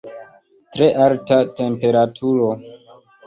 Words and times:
Tre 0.77 0.87
alta 1.07 1.37
temperaturo. 1.61 2.49